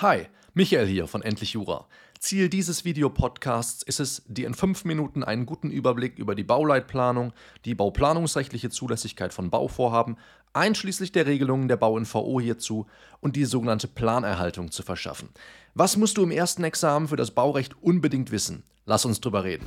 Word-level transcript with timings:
Hi, 0.00 0.26
Michael 0.52 0.86
hier 0.86 1.06
von 1.06 1.22
Endlich 1.22 1.54
Jura. 1.54 1.86
Ziel 2.18 2.50
dieses 2.50 2.84
Videopodcasts 2.84 3.82
ist 3.82 3.98
es, 3.98 4.22
dir 4.26 4.46
in 4.46 4.52
fünf 4.52 4.84
Minuten 4.84 5.24
einen 5.24 5.46
guten 5.46 5.70
Überblick 5.70 6.18
über 6.18 6.34
die 6.34 6.44
Bauleitplanung, 6.44 7.32
die 7.64 7.74
bauplanungsrechtliche 7.74 8.68
Zulässigkeit 8.68 9.32
von 9.32 9.48
Bauvorhaben, 9.48 10.18
einschließlich 10.52 11.12
der 11.12 11.24
Regelungen 11.24 11.68
der 11.68 11.78
Bau-NVO 11.78 12.38
hierzu 12.42 12.84
und 13.20 13.36
die 13.36 13.46
sogenannte 13.46 13.88
Planerhaltung 13.88 14.70
zu 14.70 14.82
verschaffen. 14.82 15.30
Was 15.72 15.96
musst 15.96 16.18
du 16.18 16.24
im 16.24 16.30
ersten 16.30 16.64
Examen 16.64 17.08
für 17.08 17.16
das 17.16 17.30
Baurecht 17.30 17.74
unbedingt 17.80 18.30
wissen? 18.30 18.64
Lass 18.84 19.06
uns 19.06 19.22
drüber 19.22 19.44
reden. 19.44 19.66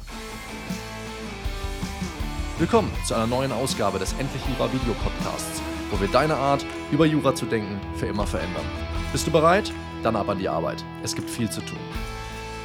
Willkommen 2.59 2.91
zu 3.04 3.16
einer 3.16 3.25
neuen 3.25 3.52
Ausgabe 3.52 3.98
des 3.98 4.14
Endlich 4.14 4.43
Jura 4.48 4.71
Videopodcasts, 4.71 5.59
wo 5.89 6.00
wir 6.00 6.07
deine 6.09 6.36
Art, 6.36 6.64
über 6.91 7.07
Jura 7.07 7.34
zu 7.34 7.48
denken, 7.48 7.82
für 7.96 8.05
immer 8.05 8.27
verändern. 8.27 8.66
Bist 9.11 9.25
du 9.25 9.32
bereit? 9.32 9.73
Dann 10.04 10.16
ab 10.16 10.29
an 10.29 10.39
die 10.39 10.50
Arbeit. 10.50 10.84
Es 11.04 11.16
gibt 11.16 11.29
viel 11.29 11.50
zu 11.50 11.61
tun. 11.61 11.79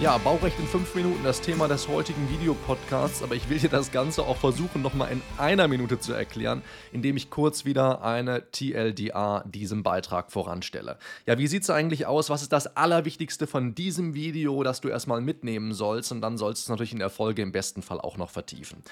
Ja, 0.00 0.18
Baurecht 0.18 0.58
in 0.58 0.66
fünf 0.66 0.92
Minuten, 0.96 1.22
das 1.22 1.40
Thema 1.40 1.68
des 1.68 1.86
heutigen 1.86 2.28
Videopodcasts, 2.28 3.22
aber 3.22 3.36
ich 3.36 3.48
will 3.48 3.60
dir 3.60 3.68
das 3.68 3.92
Ganze 3.92 4.24
auch 4.24 4.36
versuchen, 4.36 4.82
nochmal 4.82 5.12
in 5.12 5.22
einer 5.38 5.68
Minute 5.68 6.00
zu 6.00 6.12
erklären, 6.12 6.62
indem 6.92 7.16
ich 7.16 7.30
kurz 7.30 7.64
wieder 7.64 8.02
eine 8.02 8.50
TLDA 8.50 9.44
diesem 9.46 9.84
Beitrag 9.84 10.32
voranstelle. 10.32 10.98
Ja, 11.26 11.38
wie 11.38 11.46
sieht 11.46 11.62
es 11.62 11.70
eigentlich 11.70 12.06
aus? 12.06 12.28
Was 12.28 12.42
ist 12.42 12.52
das 12.52 12.76
Allerwichtigste 12.76 13.46
von 13.46 13.76
diesem 13.76 14.14
Video, 14.14 14.64
das 14.64 14.80
du 14.80 14.88
erstmal 14.88 15.20
mitnehmen 15.20 15.72
sollst? 15.72 16.10
Und 16.10 16.22
dann 16.22 16.38
sollst 16.38 16.62
du 16.62 16.64
es 16.64 16.68
natürlich 16.70 16.92
in 16.92 16.98
der 16.98 17.08
Folge 17.08 17.42
im 17.42 17.52
besten 17.52 17.80
Fall 17.80 18.00
auch 18.00 18.16
noch 18.16 18.30
vertiefen. 18.30 18.82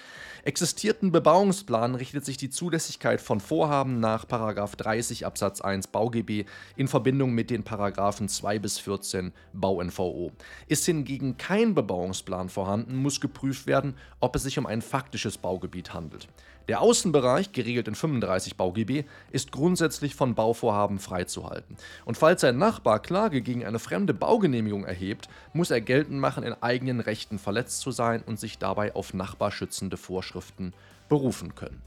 Existierten 0.44 1.10
Bebauungsplan 1.10 1.96
richtet 1.96 2.24
sich 2.24 2.36
die 2.36 2.50
Zulässigkeit 2.50 3.20
von 3.20 3.40
Vorhaben 3.40 3.98
nach 3.98 4.24
30 4.24 5.26
Absatz 5.26 5.60
1 5.60 5.88
BauGB 5.88 6.44
in 6.76 6.86
Verbindung 6.86 7.32
mit 7.32 7.50
den 7.50 7.64
Paragraphen 7.64 8.28
2 8.28 8.60
bis 8.60 8.78
14 8.78 9.32
BauNVO. 9.52 10.30
Ist 10.68 10.91
hingegen 10.92 11.38
kein 11.38 11.74
Bebauungsplan 11.74 12.48
vorhanden, 12.48 12.96
muss 12.96 13.20
geprüft 13.20 13.66
werden, 13.66 13.94
ob 14.20 14.36
es 14.36 14.42
sich 14.42 14.58
um 14.58 14.66
ein 14.66 14.82
faktisches 14.82 15.38
Baugebiet 15.38 15.94
handelt. 15.94 16.28
Der 16.68 16.80
Außenbereich, 16.80 17.52
geregelt 17.52 17.88
in 17.88 17.94
35 17.94 18.56
BauGB, 18.56 19.04
ist 19.30 19.50
grundsätzlich 19.50 20.14
von 20.14 20.34
Bauvorhaben 20.34 20.98
freizuhalten. 20.98 21.76
Und 22.04 22.16
falls 22.16 22.44
ein 22.44 22.58
Nachbar 22.58 23.00
Klage 23.00 23.42
gegen 23.42 23.64
eine 23.64 23.78
fremde 23.78 24.14
Baugenehmigung 24.14 24.84
erhebt, 24.84 25.28
muss 25.52 25.70
er 25.70 25.80
geltend 25.80 26.20
machen, 26.20 26.44
in 26.44 26.54
eigenen 26.62 27.00
Rechten 27.00 27.38
verletzt 27.38 27.80
zu 27.80 27.90
sein 27.90 28.22
und 28.24 28.38
sich 28.38 28.58
dabei 28.58 28.94
auf 28.94 29.12
nachbarschützende 29.12 29.96
Vorschriften 29.96 30.72
berufen 31.08 31.54
können. 31.54 31.82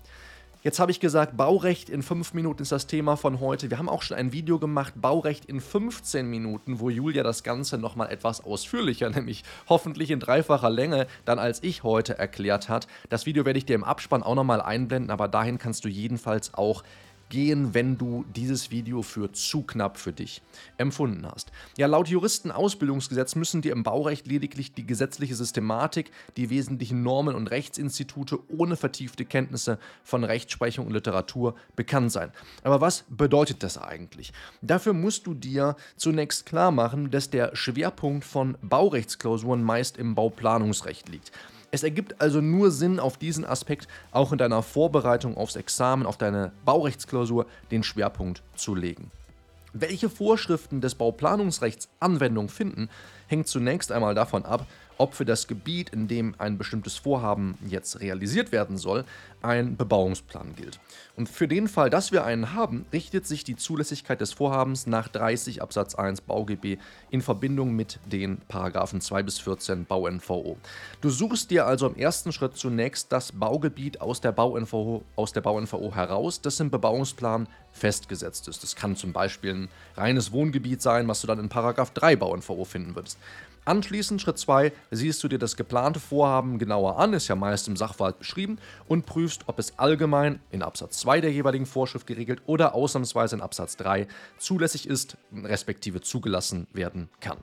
Jetzt 0.66 0.80
habe 0.80 0.90
ich 0.90 1.00
gesagt, 1.00 1.38
Baurecht 1.38 1.92
in 1.92 2.02
5 2.02 2.34
Minuten 2.34 2.64
ist 2.64 2.72
das 2.72 2.88
Thema 2.88 3.18
von 3.18 3.40
heute. 3.40 3.70
Wir 3.70 3.78
haben 3.78 3.88
auch 3.88 4.02
schon 4.02 4.18
ein 4.18 4.32
Video 4.32 4.58
gemacht, 4.58 4.96
Baurecht 5.00 5.46
in 5.46 5.62
15 5.62 6.28
Minuten, 6.28 6.80
wo 6.80 6.90
Julia 6.90 7.22
das 7.22 7.44
Ganze 7.44 7.78
nochmal 7.78 8.12
etwas 8.12 8.44
ausführlicher, 8.44 9.08
nämlich 9.12 9.44
hoffentlich 9.70 10.10
in 10.10 10.20
dreifacher 10.20 10.72
Länge, 10.72 11.06
dann 11.24 11.38
als 11.38 11.62
ich 11.62 11.84
heute 11.84 12.18
erklärt 12.18 12.68
hat. 12.68 12.88
Das 13.10 13.28
Video 13.28 13.46
werde 13.46 13.60
ich 13.60 13.68
dir 13.68 13.76
im 13.76 13.84
Abspann 13.84 14.24
auch 14.24 14.34
nochmal 14.34 14.60
einblenden, 14.60 15.12
aber 15.12 15.28
dahin 15.28 15.60
kannst 15.60 15.86
du 15.86 15.88
jedenfalls 15.88 16.56
auch 16.56 16.82
gehen, 17.30 17.74
wenn 17.74 17.98
du 17.98 18.26
dieses 18.36 18.72
Video 18.72 19.02
für 19.02 19.32
zu 19.32 19.64
knapp 19.64 19.98
für 19.98 20.14
dich 20.14 20.42
empfunden 20.78 21.26
hast. 21.26 21.52
Ja, 21.78 21.88
laut 21.88 22.08
Juristenausbildungsgesetz 22.08 23.36
müssen 23.36 23.62
dir 23.62 23.72
im 23.72 23.84
Baurecht 23.84 24.28
lediglich 24.28 24.74
die 24.74 24.86
gesetzliche 24.86 25.36
Systematik, 25.36 26.12
die 26.38 26.50
wesentlichen 26.50 27.04
Normen 27.04 27.36
und 27.36 27.52
Rechtsinstitute 27.52 28.40
ohne 28.50 28.76
vertiefte 28.76 29.26
Kenntnisse 29.26 29.80
von 30.04 30.24
Rechtsprechung 30.24 30.88
und 30.88 30.94
Literatur 30.94 31.56
bekannt 31.76 32.12
sein. 32.12 32.32
Aber 32.64 32.82
was 32.82 33.06
bedeutet 33.10 33.64
das 33.64 33.78
eigentlich? 33.78 34.32
Dafür 34.62 34.94
musst 34.94 35.28
du 35.28 35.34
dir 35.34 35.76
zunächst 35.96 36.46
klar 36.46 36.72
machen, 36.72 37.12
dass 37.12 37.30
der 37.30 37.56
Schwerpunkt 37.56 38.26
von 38.26 38.58
Baurechtsklausuren 38.62 39.64
meist 39.64 39.98
im 39.98 40.16
Bauplanungsrecht 40.16 41.10
liegt. 41.10 41.32
Es 41.76 41.84
ergibt 41.84 42.22
also 42.22 42.40
nur 42.40 42.72
Sinn, 42.72 43.02
auf 43.02 43.18
diesen 43.18 43.44
Aspekt 43.44 43.90
auch 44.14 44.32
in 44.32 44.38
deiner 44.38 44.64
Vorbereitung 44.64 45.36
aufs 45.36 45.58
Examen, 45.58 46.06
auf 46.06 46.16
deine 46.18 46.54
Baurechtsklausur 46.64 47.48
den 47.70 47.84
Schwerpunkt 47.84 48.44
zu 48.56 48.76
legen. 48.76 49.12
Welche 49.74 50.10
Vorschriften 50.10 50.80
des 50.80 50.96
Bauplanungsrechts 50.96 51.90
Anwendung 52.00 52.48
finden, 52.48 52.88
hängt 53.28 53.50
zunächst 53.50 53.92
einmal 53.92 54.16
davon 54.16 54.46
ab, 54.46 54.66
ob 54.98 55.14
für 55.14 55.26
das 55.26 55.48
Gebiet, 55.48 55.90
in 55.90 56.08
dem 56.08 56.36
ein 56.38 56.58
bestimmtes 56.58 56.98
Vorhaben 56.98 57.58
jetzt 57.68 58.00
realisiert 58.00 58.52
werden 58.52 58.78
soll, 58.78 59.06
ein 59.42 59.78
Bebauungsplan 59.78 60.56
gilt. 60.56 60.80
Und 61.16 61.30
für 61.30 61.48
den 61.48 61.68
Fall, 61.68 61.90
dass 61.90 62.12
wir 62.12 62.26
einen 62.26 62.54
haben, 62.54 62.86
richtet 62.92 63.28
sich 63.28 63.44
die 63.44 63.56
Zulässigkeit 63.56 64.20
des 64.20 64.34
Vorhabens 64.34 64.88
nach 64.88 65.08
30 65.08 65.62
Absatz 65.62 65.96
1 65.96 66.22
BauGB 66.22 66.78
in 67.12 67.22
Verbindung 67.22 67.76
mit 67.76 68.00
den 68.06 68.38
Paragraphen 68.48 69.02
2 69.02 69.24
bis 69.24 69.40
14 69.40 69.86
BauNVO. 69.86 70.58
Du 71.02 71.10
suchst 71.10 71.52
dir 71.52 71.68
also 71.68 71.88
im 71.88 71.96
ersten 71.96 72.32
Schritt 72.32 72.58
zunächst 72.58 73.12
das 73.12 73.32
Baugebiet 73.32 74.02
aus 74.02 74.20
der 74.20 74.32
BauNVO, 74.32 75.04
aus 75.16 75.32
der 75.32 75.42
BauNVO 75.42 75.94
heraus, 75.96 76.42
das 76.42 76.60
im 76.60 76.72
Bebauungsplan 76.72 77.48
festgesetzt 77.72 78.48
ist. 78.48 78.64
Das 78.64 78.76
kann 78.76 78.96
zum 78.96 79.14
Beispiel 79.14 79.54
ein 79.54 79.70
reines 79.96 80.32
Wohngebiet 80.32 80.82
sein, 80.82 81.08
was 81.08 81.22
du 81.22 81.28
dann 81.28 81.40
in 81.40 81.50
Paragraph 81.50 81.92
3 81.92 82.16
BauNVO 82.16 82.66
finden 82.66 82.96
würdest. 82.96 83.18
Anschließend, 83.66 84.22
Schritt 84.22 84.38
2, 84.38 84.72
siehst 84.92 85.24
du 85.24 85.28
dir 85.28 85.40
das 85.40 85.56
geplante 85.56 86.00
Vorhaben 86.00 86.60
genauer 86.60 87.00
an, 87.00 87.14
ist 87.14 87.28
ja 87.28 87.36
meist 87.36 87.68
im 87.68 87.76
Sachverhalt 87.76 88.20
beschrieben, 88.20 88.60
und 88.88 89.08
prüfst, 89.08 89.42
ob 89.48 89.58
es 89.58 89.80
allgemein 89.80 90.40
in 90.52 90.62
Absatz 90.62 91.00
2 91.00 91.22
der 91.22 91.32
jeweiligen 91.32 91.66
Vorschrift 91.66 92.06
geregelt 92.06 92.44
oder 92.46 92.76
ausnahmsweise 92.76 93.36
in 93.36 93.42
Absatz 93.42 93.76
3 93.78 94.08
zulässig 94.38 94.88
ist, 94.88 95.18
respektive 95.34 96.02
zugelassen 96.02 96.68
werden 96.74 97.10
kann. 97.20 97.40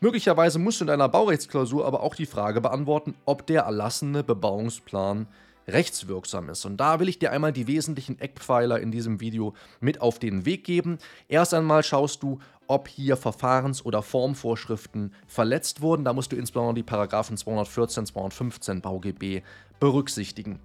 Möglicherweise 0.00 0.58
musst 0.58 0.80
du 0.80 0.84
in 0.84 0.88
deiner 0.88 1.10
Baurechtsklausur 1.10 1.86
aber 1.86 2.02
auch 2.02 2.14
die 2.14 2.26
Frage 2.26 2.62
beantworten, 2.62 3.14
ob 3.26 3.46
der 3.46 3.62
erlassene 3.62 4.24
Bebauungsplan 4.24 5.26
rechtswirksam 5.68 6.48
ist. 6.48 6.64
Und 6.64 6.78
da 6.78 7.00
will 7.00 7.08
ich 7.08 7.18
dir 7.18 7.32
einmal 7.32 7.52
die 7.52 7.66
wesentlichen 7.66 8.18
Eckpfeiler 8.18 8.80
in 8.80 8.90
diesem 8.90 9.20
Video 9.20 9.54
mit 9.80 10.00
auf 10.00 10.18
den 10.18 10.44
Weg 10.44 10.64
geben. 10.64 10.98
Erst 11.28 11.54
einmal 11.54 11.82
schaust 11.82 12.22
du, 12.22 12.38
ob 12.66 12.88
hier 12.88 13.16
Verfahrens- 13.16 13.84
oder 13.84 14.02
Formvorschriften 14.02 15.12
verletzt 15.26 15.82
wurden. 15.82 16.04
Da 16.04 16.12
musst 16.12 16.32
du 16.32 16.36
insbesondere 16.36 16.74
die 16.74 16.82
Paragraphen 16.82 17.36
214, 17.36 18.06
215 18.06 18.80
BauGB 18.80 19.42
berücksichtigen. 19.80 20.58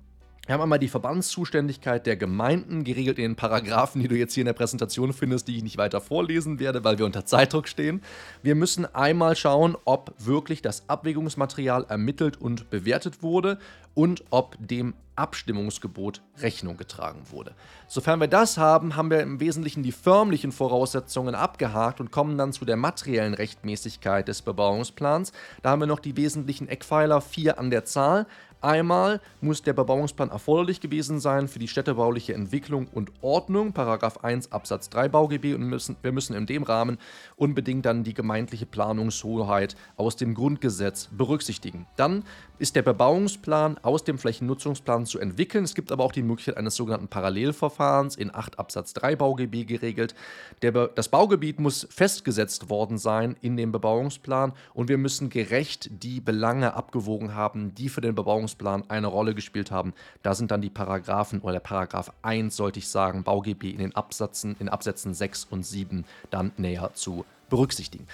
Wir 0.47 0.53
haben 0.53 0.61
einmal 0.61 0.79
die 0.79 0.87
Verbandszuständigkeit 0.87 2.05
der 2.05 2.15
Gemeinden, 2.15 2.85
geregelt 2.85 3.17
in 3.17 3.31
den 3.31 3.35
Paragraphen, 3.35 4.01
die 4.01 4.07
du 4.07 4.15
jetzt 4.15 4.33
hier 4.33 4.43
in 4.43 4.45
der 4.45 4.53
Präsentation 4.53 5.11
findest, 5.11 5.49
die 5.49 5.57
ich 5.57 5.63
nicht 5.63 5.77
weiter 5.77 5.99
vorlesen 5.99 6.61
werde, 6.61 6.85
weil 6.85 6.97
wir 6.97 7.05
unter 7.05 7.25
Zeitdruck 7.25 7.67
stehen. 7.67 8.01
Wir 8.43 8.55
müssen 8.55 8.85
einmal 8.95 9.35
schauen, 9.35 9.75
ob 9.83 10.13
wirklich 10.17 10.61
das 10.61 10.87
Abwägungsmaterial 10.87 11.87
ermittelt 11.89 12.39
und 12.39 12.69
bewertet 12.69 13.21
wurde 13.21 13.59
und 13.97 14.25
ob 14.29 14.55
dem 14.59 14.93
Abstimmungsgebot 15.15 16.21
Rechnung 16.37 16.77
getragen 16.77 17.23
wurde. 17.31 17.55
Sofern 17.87 18.19
wir 18.19 18.27
das 18.27 18.59
haben, 18.59 18.95
haben 18.95 19.09
wir 19.09 19.21
im 19.21 19.39
Wesentlichen 19.39 19.81
die 19.81 19.91
förmlichen 19.91 20.51
Voraussetzungen 20.51 21.33
abgehakt 21.33 21.99
und 21.99 22.11
kommen 22.11 22.37
dann 22.37 22.53
zu 22.53 22.63
der 22.63 22.77
materiellen 22.77 23.33
Rechtmäßigkeit 23.33 24.27
des 24.27 24.43
Bebauungsplans. 24.43 25.31
Da 25.63 25.71
haben 25.71 25.79
wir 25.79 25.87
noch 25.87 25.99
die 25.99 26.15
wesentlichen 26.15 26.67
Eckpfeiler, 26.67 27.21
vier 27.21 27.57
an 27.57 27.71
der 27.71 27.85
Zahl. 27.85 28.27
Einmal 28.59 29.21
muss 29.39 29.61
der 29.61 29.73
Bebauungsplan 29.73 30.29
erforderlich 30.29 30.81
gewesen 30.81 31.19
sein 31.19 31.47
für 31.47 31.59
die 31.59 31.67
städtebauliche 31.67 32.33
Entwicklung 32.33 32.87
und 32.87 33.11
Ordnung, 33.21 33.71
Paragraph 33.71 34.23
1 34.23 34.51
Absatz 34.51 34.89
3 34.89 35.09
BauGB, 35.09 35.53
und 35.53 35.61
müssen, 35.61 35.95
wir 36.01 36.11
müssen 36.11 36.35
in 36.35 36.47
dem 36.47 36.63
Rahmen 36.63 36.97
unbedingt 37.35 37.85
dann 37.85 38.03
die 38.03 38.15
gemeindliche 38.15 38.65
Planungshoheit 38.65 39.75
aus 39.95 40.15
dem 40.15 40.33
Grundgesetz 40.33 41.07
berücksichtigen. 41.11 41.85
Dann 41.97 42.23
ist 42.57 42.75
der 42.75 42.81
Bebauungsplan 42.81 43.77
aus 43.87 44.03
dem 44.03 44.17
Flächennutzungsplan 44.17 45.05
zu 45.05 45.17
entwickeln. 45.19 45.63
Es 45.63 45.73
gibt 45.73 45.91
aber 45.91 46.03
auch 46.03 46.11
die 46.11 46.21
Möglichkeit 46.21 46.57
eines 46.57 46.75
sogenannten 46.75 47.07
Parallelverfahrens 47.07 48.17
in 48.17 48.35
8 48.35 48.59
Absatz 48.59 48.93
3 48.93 49.15
BauGB 49.15 49.65
geregelt. 49.65 50.13
Der, 50.61 50.71
das 50.89 51.07
Baugebiet 51.07 51.59
muss 51.59 51.87
festgesetzt 51.89 52.69
worden 52.69 52.97
sein 52.97 53.37
in 53.41 53.55
dem 53.55 53.71
Bebauungsplan 53.71 54.53
und 54.73 54.89
wir 54.89 54.97
müssen 54.97 55.29
gerecht 55.29 55.89
die 56.03 56.19
Belange 56.19 56.73
abgewogen 56.73 57.33
haben, 57.33 57.73
die 57.75 57.87
für 57.87 58.01
den 58.01 58.13
Bebauungsplan 58.13 58.83
eine 58.89 59.07
Rolle 59.07 59.33
gespielt 59.33 59.71
haben. 59.71 59.93
Da 60.21 60.35
sind 60.35 60.51
dann 60.51 60.61
die 60.61 60.69
Paragraphen 60.69 61.39
oder 61.39 61.53
der 61.53 61.59
Paragraph 61.61 62.11
1, 62.23 62.55
sollte 62.55 62.79
ich 62.79 62.89
sagen, 62.89 63.23
BauGB 63.23 63.71
in 63.71 63.79
den 63.79 63.95
Absätzen, 63.95 64.57
in 64.59 64.67
Absätzen 64.67 65.13
6 65.13 65.45
und 65.45 65.65
7 65.65 66.03
dann 66.29 66.51
näher 66.57 66.91
zu 66.93 67.25
berücksichtigen. 67.49 68.07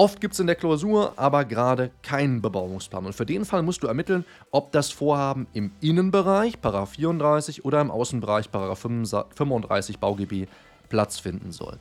Oft 0.00 0.22
gibt 0.22 0.32
es 0.32 0.40
in 0.40 0.46
der 0.46 0.56
Klausur 0.56 1.12
aber 1.16 1.44
gerade 1.44 1.90
keinen 2.02 2.40
Bebauungsplan 2.40 3.04
und 3.04 3.14
für 3.14 3.26
den 3.26 3.44
Fall 3.44 3.62
musst 3.62 3.82
du 3.82 3.86
ermitteln, 3.86 4.24
ob 4.50 4.72
das 4.72 4.90
Vorhaben 4.90 5.46
im 5.52 5.72
Innenbereich, 5.82 6.54
34 6.62 7.66
oder 7.66 7.82
im 7.82 7.90
Außenbereich, 7.90 8.48
35 8.48 9.98
BauGB, 9.98 10.46
Platz 10.88 11.18
finden 11.18 11.52
soll. 11.52 11.78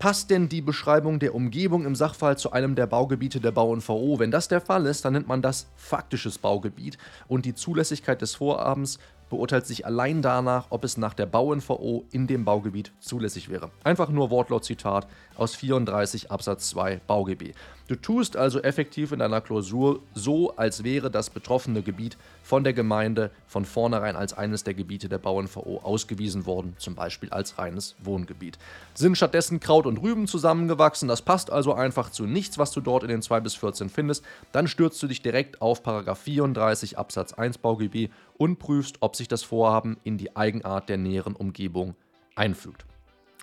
Passt 0.00 0.30
denn 0.30 0.48
die 0.48 0.62
Beschreibung 0.62 1.20
der 1.20 1.36
Umgebung 1.36 1.86
im 1.86 1.94
Sachverhalt 1.94 2.40
zu 2.40 2.50
einem 2.50 2.74
der 2.74 2.88
Baugebiete 2.88 3.38
der 3.38 3.52
BauNVO? 3.52 4.18
Wenn 4.18 4.32
das 4.32 4.48
der 4.48 4.60
Fall 4.60 4.84
ist, 4.86 5.04
dann 5.04 5.12
nennt 5.12 5.28
man 5.28 5.42
das 5.42 5.68
faktisches 5.76 6.38
Baugebiet 6.38 6.98
und 7.28 7.44
die 7.44 7.54
Zulässigkeit 7.54 8.20
des 8.20 8.34
Vorhabens 8.34 8.98
beurteilt 9.32 9.66
sich 9.66 9.86
allein 9.86 10.20
danach, 10.20 10.66
ob 10.68 10.84
es 10.84 10.98
nach 10.98 11.14
der 11.14 11.24
Bau-NVO 11.24 12.04
in 12.10 12.26
dem 12.26 12.44
Baugebiet 12.44 12.92
zulässig 13.00 13.48
wäre. 13.48 13.70
Einfach 13.82 14.10
nur 14.10 14.28
Wortlaut-Zitat 14.28 15.06
aus 15.36 15.54
34 15.54 16.30
Absatz 16.30 16.68
2 16.68 17.00
BauGB. 17.06 17.52
Du 17.88 17.96
tust 17.96 18.36
also 18.36 18.60
effektiv 18.60 19.12
in 19.12 19.18
deiner 19.18 19.40
Klausur 19.40 20.00
so, 20.14 20.54
als 20.56 20.84
wäre 20.84 21.10
das 21.10 21.30
betroffene 21.30 21.82
Gebiet 21.82 22.16
von 22.42 22.62
der 22.62 22.72
Gemeinde 22.72 23.30
von 23.46 23.64
vornherein 23.64 24.16
als 24.16 24.32
eines 24.32 24.64
der 24.64 24.74
Gebiete 24.74 25.08
der 25.08 25.18
Bau-NVO 25.18 25.80
ausgewiesen 25.82 26.46
worden, 26.46 26.74
zum 26.78 26.94
Beispiel 26.94 27.30
als 27.30 27.58
reines 27.58 27.96
Wohngebiet. 28.02 28.58
Sind 28.94 29.16
stattdessen 29.16 29.60
Kraut 29.60 29.86
und 29.86 29.98
Rüben 29.98 30.26
zusammengewachsen, 30.26 31.08
das 31.08 31.22
passt 31.22 31.50
also 31.50 31.74
einfach 31.74 32.10
zu 32.10 32.24
nichts, 32.24 32.56
was 32.56 32.70
du 32.70 32.80
dort 32.80 33.02
in 33.02 33.08
den 33.08 33.22
2 33.22 33.40
bis 33.40 33.54
14 33.56 33.88
findest, 33.90 34.24
dann 34.52 34.68
stürzt 34.68 35.02
du 35.02 35.06
dich 35.06 35.22
direkt 35.22 35.60
auf 35.60 35.82
34 35.82 36.98
Absatz 36.98 37.32
1 37.32 37.58
BauGB 37.58 38.08
und 38.42 38.58
prüfst, 38.58 38.96
ob 38.98 39.14
sich 39.14 39.28
das 39.28 39.44
Vorhaben 39.44 39.98
in 40.02 40.18
die 40.18 40.34
Eigenart 40.34 40.88
der 40.88 40.96
näheren 40.96 41.36
Umgebung 41.36 41.94
einfügt. 42.34 42.84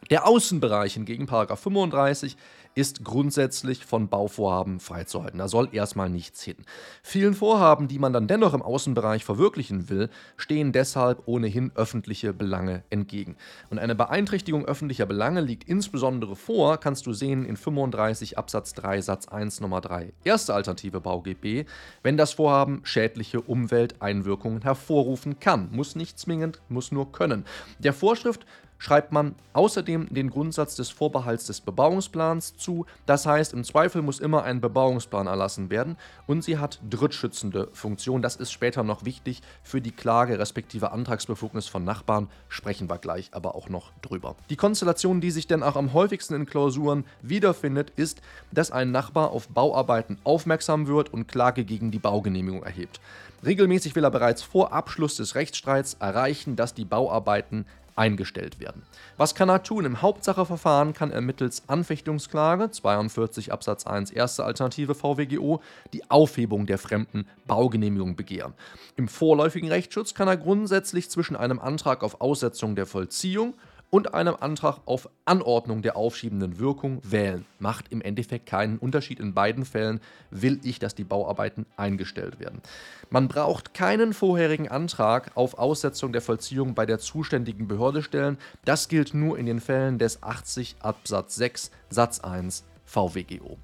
Der 0.09 0.27
Außenbereich 0.27 0.93
hingegen, 0.93 1.27
35, 1.27 2.37
ist 2.75 3.03
grundsätzlich 3.03 3.85
von 3.85 4.07
Bauvorhaben 4.07 4.79
freizuhalten. 4.79 5.39
Da 5.39 5.47
soll 5.47 5.69
erstmal 5.71 6.09
nichts 6.09 6.41
hin. 6.43 6.55
Vielen 7.03 7.33
Vorhaben, 7.33 7.87
die 7.87 7.99
man 7.99 8.13
dann 8.13 8.27
dennoch 8.27 8.53
im 8.53 8.61
Außenbereich 8.61 9.25
verwirklichen 9.25 9.89
will, 9.89 10.09
stehen 10.37 10.71
deshalb 10.71 11.23
ohnehin 11.25 11.71
öffentliche 11.75 12.31
Belange 12.31 12.83
entgegen. 12.89 13.35
Und 13.69 13.79
eine 13.79 13.95
Beeinträchtigung 13.95 14.65
öffentlicher 14.65 15.05
Belange 15.05 15.41
liegt 15.41 15.67
insbesondere 15.67 16.35
vor, 16.35 16.77
kannst 16.77 17.05
du 17.05 17.13
sehen 17.13 17.43
in 17.43 17.57
35 17.57 18.37
Absatz 18.37 18.73
3 18.75 19.01
Satz 19.01 19.27
1 19.27 19.59
Nummer 19.59 19.81
3 19.81 20.13
erste 20.23 20.53
Alternative 20.53 21.01
BauGB, 21.01 21.65
wenn 22.01 22.17
das 22.17 22.33
Vorhaben 22.33 22.81
schädliche 22.83 23.41
Umwelteinwirkungen 23.41 24.61
hervorrufen 24.61 25.39
kann. 25.39 25.69
Muss 25.71 25.95
nicht 25.95 26.17
zwingend, 26.17 26.61
muss 26.69 26.91
nur 26.91 27.11
können. 27.11 27.45
Der 27.79 27.93
Vorschrift 27.93 28.45
schreibt 28.79 29.11
man 29.11 29.35
außerdem 29.53 30.07
den 30.11 30.29
Grundsatz 30.29 30.75
des 30.75 30.89
Vorbehalts 30.89 31.45
des 31.45 31.61
Bebauungsplans 31.61 32.55
zu. 32.57 32.85
Das 33.05 33.25
heißt, 33.25 33.53
im 33.53 33.63
Zweifel 33.63 34.01
muss 34.01 34.19
immer 34.19 34.43
ein 34.43 34.61
Bebauungsplan 34.61 35.27
erlassen 35.27 35.69
werden 35.69 35.97
und 36.25 36.43
sie 36.43 36.57
hat 36.57 36.79
drittschützende 36.89 37.67
Funktion. 37.73 38.21
Das 38.21 38.37
ist 38.37 38.51
später 38.51 38.83
noch 38.83 39.05
wichtig 39.05 39.41
für 39.61 39.81
die 39.81 39.91
Klage 39.91 40.39
respektive 40.39 40.91
Antragsbefugnis 40.91 41.67
von 41.67 41.83
Nachbarn, 41.83 42.29
sprechen 42.47 42.89
wir 42.89 42.97
gleich 42.97 43.29
aber 43.33 43.53
auch 43.53 43.69
noch 43.69 43.91
drüber. 44.01 44.35
Die 44.49 44.55
Konstellation, 44.55 45.21
die 45.21 45.31
sich 45.31 45.45
denn 45.45 45.61
auch 45.61 45.75
am 45.75 45.93
häufigsten 45.93 46.33
in 46.33 46.45
Klausuren 46.45 47.03
wiederfindet, 47.21 47.91
ist, 47.97 48.21
dass 48.51 48.71
ein 48.71 48.91
Nachbar 48.91 49.31
auf 49.31 49.49
Bauarbeiten 49.49 50.17
aufmerksam 50.23 50.87
wird 50.87 51.13
und 51.13 51.27
Klage 51.27 51.65
gegen 51.65 51.91
die 51.91 51.99
Baugenehmigung 51.99 52.63
erhebt. 52.63 53.01
Regelmäßig 53.45 53.95
will 53.95 54.03
er 54.03 54.11
bereits 54.11 54.41
vor 54.41 54.73
Abschluss 54.73 55.15
des 55.15 55.35
Rechtsstreits 55.35 55.95
erreichen, 55.95 56.55
dass 56.55 56.73
die 56.73 56.85
Bauarbeiten 56.85 57.65
eingestellt 57.99 58.59
werden. 58.59 58.83
Was 59.17 59.35
kann 59.35 59.49
er 59.49 59.61
tun? 59.61 59.83
Im 59.83 60.01
Hauptsacheverfahren 60.01 60.93
kann 60.93 61.11
er 61.11 61.21
mittels 61.21 61.63
Anfechtungsklage 61.67 62.71
42 62.71 63.51
Absatz 63.51 63.85
1 63.85 64.11
erste 64.11 64.45
Alternative 64.45 64.95
VWGO 64.95 65.61
die 65.91 66.09
Aufhebung 66.09 66.65
der 66.65 66.77
fremden 66.77 67.27
Baugenehmigung 67.45 68.15
begehren. 68.15 68.53
Im 68.95 69.09
vorläufigen 69.09 69.69
Rechtsschutz 69.69 70.13
kann 70.13 70.29
er 70.29 70.37
grundsätzlich 70.37 71.09
zwischen 71.09 71.35
einem 71.35 71.59
Antrag 71.59 72.01
auf 72.01 72.21
Aussetzung 72.21 72.75
der 72.75 72.85
Vollziehung 72.85 73.53
und 73.89 74.13
einem 74.13 74.35
Antrag 74.39 74.79
auf 74.85 75.09
Anordnung 75.25 75.81
der 75.81 75.95
aufschiebenden 75.95 76.59
Wirkung 76.59 77.01
wählen. 77.03 77.45
Macht 77.57 77.91
im 77.91 78.01
Endeffekt 78.01 78.45
keinen 78.45 78.77
Unterschied. 78.77 79.19
In 79.19 79.33
beiden 79.33 79.65
Fällen 79.65 79.99
will 80.29 80.59
ich, 80.63 80.79
dass 80.79 80.95
die 80.95 81.03
Bauarbeiten 81.03 81.65
eingestellt 81.75 82.39
werden. 82.39 82.61
Man 83.09 83.27
braucht 83.27 83.73
keinen 83.73 84.13
vorherigen 84.13 84.69
Antrag 84.69 85.31
auf 85.35 85.57
Aussetzung 85.57 86.13
der 86.13 86.21
Vollziehung 86.21 86.75
bei 86.75 86.85
der 86.85 86.99
zuständigen 86.99 87.67
Behörde 87.67 88.03
stellen. 88.03 88.37
Das 88.65 88.87
gilt 88.87 89.13
nur 89.13 89.37
in 89.37 89.45
den 89.45 89.59
Fällen 89.59 89.97
des 89.97 90.21
80 90.21 90.77
Absatz 90.79 91.35
6 91.35 91.71
Satz 91.89 92.19
1 92.19 92.65
VWGO. 92.85 93.57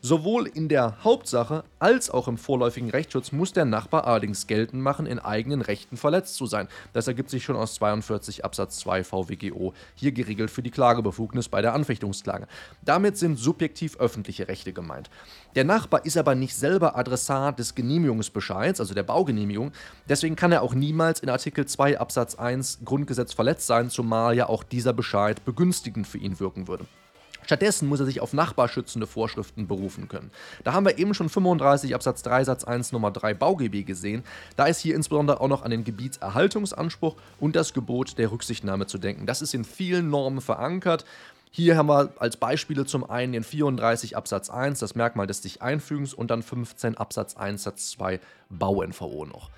Sowohl 0.00 0.46
in 0.46 0.68
der 0.68 1.02
Hauptsache 1.02 1.64
als 1.80 2.08
auch 2.08 2.28
im 2.28 2.38
vorläufigen 2.38 2.90
Rechtsschutz 2.90 3.32
muss 3.32 3.52
der 3.52 3.64
Nachbar 3.64 4.06
allerdings 4.06 4.46
geltend 4.46 4.80
machen, 4.80 5.06
in 5.06 5.18
eigenen 5.18 5.60
Rechten 5.60 5.96
verletzt 5.96 6.36
zu 6.36 6.46
sein. 6.46 6.68
Das 6.92 7.08
ergibt 7.08 7.30
sich 7.30 7.42
schon 7.42 7.56
aus 7.56 7.74
42 7.74 8.44
Absatz 8.44 8.78
2 8.78 9.02
VWGO, 9.02 9.74
hier 9.96 10.12
geregelt 10.12 10.52
für 10.52 10.62
die 10.62 10.70
Klagebefugnis 10.70 11.48
bei 11.48 11.62
der 11.62 11.74
Anfechtungsklage. 11.74 12.46
Damit 12.84 13.18
sind 13.18 13.38
subjektiv 13.38 13.96
öffentliche 13.96 14.46
Rechte 14.46 14.72
gemeint. 14.72 15.10
Der 15.56 15.64
Nachbar 15.64 16.04
ist 16.04 16.16
aber 16.16 16.36
nicht 16.36 16.54
selber 16.54 16.96
Adressat 16.96 17.58
des 17.58 17.74
Genehmigungsbescheids, 17.74 18.78
also 18.78 18.94
der 18.94 19.02
Baugenehmigung, 19.02 19.72
deswegen 20.08 20.36
kann 20.36 20.52
er 20.52 20.62
auch 20.62 20.74
niemals 20.74 21.18
in 21.18 21.28
Artikel 21.28 21.66
2 21.66 21.98
Absatz 21.98 22.36
1 22.36 22.80
Grundgesetz 22.84 23.32
verletzt 23.32 23.66
sein, 23.66 23.90
zumal 23.90 24.36
ja 24.36 24.48
auch 24.48 24.62
dieser 24.62 24.92
Bescheid 24.92 25.44
begünstigend 25.44 26.06
für 26.06 26.18
ihn 26.18 26.38
wirken 26.38 26.68
würde. 26.68 26.86
Stattdessen 27.48 27.88
muss 27.88 27.98
er 27.98 28.04
sich 28.04 28.20
auf 28.20 28.34
nachbarschützende 28.34 29.06
Vorschriften 29.06 29.66
berufen 29.66 30.06
können. 30.06 30.30
Da 30.64 30.74
haben 30.74 30.84
wir 30.84 30.98
eben 30.98 31.14
schon 31.14 31.30
35 31.30 31.94
Absatz 31.94 32.20
3 32.20 32.44
Satz 32.44 32.64
1 32.64 32.92
Nummer 32.92 33.10
3 33.10 33.32
BauGB 33.32 33.86
gesehen. 33.86 34.22
Da 34.56 34.66
ist 34.66 34.80
hier 34.80 34.94
insbesondere 34.94 35.40
auch 35.40 35.48
noch 35.48 35.62
an 35.62 35.70
den 35.70 35.82
Gebietserhaltungsanspruch 35.82 37.16
und 37.40 37.56
das 37.56 37.72
Gebot 37.72 38.18
der 38.18 38.30
Rücksichtnahme 38.32 38.86
zu 38.86 38.98
denken. 38.98 39.24
Das 39.24 39.40
ist 39.40 39.54
in 39.54 39.64
vielen 39.64 40.10
Normen 40.10 40.42
verankert. 40.42 41.06
Hier 41.50 41.78
haben 41.78 41.88
wir 41.88 42.12
als 42.18 42.36
Beispiele 42.36 42.84
zum 42.84 43.08
einen 43.08 43.32
den 43.32 43.44
34 43.44 44.14
Absatz 44.14 44.50
1, 44.50 44.80
das 44.80 44.94
Merkmal 44.94 45.26
des 45.26 45.40
sich 45.40 45.62
Einfügens, 45.62 46.12
und 46.12 46.30
dann 46.30 46.42
15 46.42 46.98
Absatz 46.98 47.34
1 47.34 47.62
Satz 47.62 47.92
2 47.92 48.20
Bau-NVO 48.50 49.24
noch. 49.24 49.48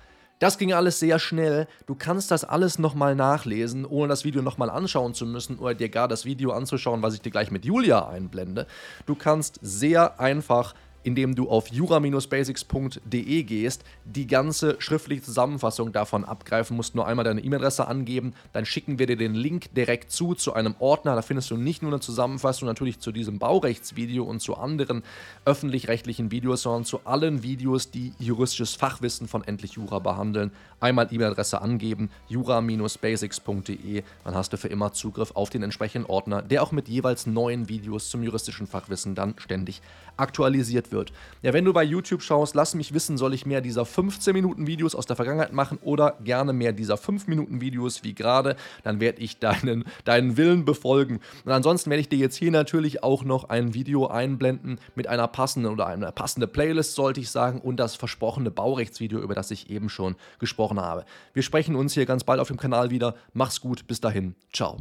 Das 0.41 0.57
ging 0.57 0.73
alles 0.73 0.99
sehr 0.99 1.19
schnell. 1.19 1.67
Du 1.85 1.93
kannst 1.93 2.31
das 2.31 2.43
alles 2.43 2.79
nochmal 2.79 3.13
nachlesen, 3.13 3.85
ohne 3.85 4.07
das 4.07 4.25
Video 4.25 4.41
nochmal 4.41 4.71
anschauen 4.71 5.13
zu 5.13 5.27
müssen 5.27 5.59
oder 5.59 5.75
dir 5.75 5.89
gar 5.89 6.07
das 6.07 6.25
Video 6.25 6.49
anzuschauen, 6.51 7.03
was 7.03 7.13
ich 7.13 7.21
dir 7.21 7.29
gleich 7.29 7.51
mit 7.51 7.63
Julia 7.63 8.07
einblende. 8.07 8.65
Du 9.05 9.13
kannst 9.13 9.59
sehr 9.61 10.19
einfach 10.19 10.73
indem 11.03 11.35
du 11.35 11.49
auf 11.49 11.67
jura-basics.de 11.69 13.43
gehst, 13.43 13.83
die 14.05 14.27
ganze 14.27 14.75
schriftliche 14.79 15.23
Zusammenfassung 15.23 15.91
davon 15.91 16.25
abgreifen 16.25 16.77
musst. 16.77 16.95
Nur 16.95 17.07
einmal 17.07 17.25
deine 17.25 17.41
E-Mail-Adresse 17.41 17.87
angeben, 17.87 18.33
dann 18.53 18.65
schicken 18.65 18.99
wir 18.99 19.07
dir 19.07 19.17
den 19.17 19.33
Link 19.35 19.73
direkt 19.75 20.11
zu, 20.11 20.35
zu 20.35 20.53
einem 20.53 20.75
Ordner. 20.79 21.15
Da 21.15 21.21
findest 21.21 21.49
du 21.51 21.57
nicht 21.57 21.81
nur 21.81 21.91
eine 21.91 21.99
Zusammenfassung 21.99 22.67
natürlich 22.67 22.99
zu 22.99 23.11
diesem 23.11 23.39
Baurechtsvideo 23.39 24.23
und 24.23 24.39
zu 24.41 24.57
anderen 24.57 25.03
öffentlich-rechtlichen 25.45 26.31
Videos, 26.31 26.61
sondern 26.63 26.85
zu 26.85 27.01
allen 27.05 27.43
Videos, 27.43 27.91
die 27.91 28.13
juristisches 28.19 28.75
Fachwissen 28.75 29.27
von 29.27 29.43
Endlich 29.43 29.73
Jura 29.73 29.99
behandeln. 29.99 30.51
Einmal 30.79 31.07
E-Mail-Adresse 31.11 31.61
angeben, 31.61 32.09
jura-basics.de, 32.27 34.03
dann 34.23 34.35
hast 34.35 34.53
du 34.53 34.57
für 34.57 34.67
immer 34.67 34.93
Zugriff 34.93 35.31
auf 35.35 35.49
den 35.49 35.63
entsprechenden 35.63 36.09
Ordner, 36.09 36.41
der 36.41 36.63
auch 36.63 36.71
mit 36.71 36.87
jeweils 36.87 37.25
neuen 37.27 37.69
Videos 37.69 38.09
zum 38.09 38.23
juristischen 38.23 38.67
Fachwissen 38.67 39.15
dann 39.15 39.35
ständig 39.37 39.81
aktualisiert 40.17 40.90
wird. 40.91 41.11
Ja, 41.41 41.53
wenn 41.53 41.65
du 41.65 41.73
bei 41.73 41.83
YouTube 41.83 42.21
schaust, 42.21 42.55
lass 42.55 42.75
mich 42.75 42.93
wissen, 42.93 43.17
soll 43.17 43.33
ich 43.33 43.45
mehr 43.45 43.61
dieser 43.61 43.85
15 43.85 44.33
Minuten 44.33 44.67
Videos 44.67 44.95
aus 44.95 45.05
der 45.05 45.15
Vergangenheit 45.15 45.53
machen 45.53 45.79
oder 45.81 46.17
gerne 46.23 46.53
mehr 46.53 46.73
dieser 46.73 46.97
5 46.97 47.27
Minuten 47.27 47.61
Videos 47.61 48.03
wie 48.03 48.13
gerade, 48.13 48.55
dann 48.83 48.99
werde 48.99 49.21
ich 49.21 49.39
deinen, 49.39 49.85
deinen 50.05 50.37
Willen 50.37 50.65
befolgen. 50.65 51.19
Und 51.45 51.51
ansonsten 51.51 51.89
werde 51.89 52.01
ich 52.01 52.09
dir 52.09 52.19
jetzt 52.19 52.35
hier 52.35 52.51
natürlich 52.51 53.03
auch 53.03 53.23
noch 53.23 53.49
ein 53.49 53.73
Video 53.73 54.07
einblenden 54.07 54.79
mit 54.95 55.07
einer 55.07 55.27
passenden 55.27 55.71
oder 55.71 55.87
einer 55.87 56.11
passende 56.11 56.47
Playlist, 56.47 56.95
sollte 56.95 57.19
ich 57.19 57.29
sagen, 57.29 57.61
und 57.61 57.77
das 57.77 57.95
versprochene 57.95 58.51
Baurechtsvideo, 58.51 59.19
über 59.19 59.35
das 59.35 59.51
ich 59.51 59.69
eben 59.69 59.89
schon 59.89 60.15
gesprochen 60.39 60.79
habe. 60.79 61.05
Wir 61.33 61.43
sprechen 61.43 61.75
uns 61.75 61.93
hier 61.93 62.05
ganz 62.05 62.23
bald 62.23 62.39
auf 62.39 62.47
dem 62.47 62.57
Kanal 62.57 62.89
wieder. 62.89 63.15
Mach's 63.33 63.61
gut, 63.61 63.87
bis 63.87 64.01
dahin. 64.01 64.35
Ciao. 64.53 64.77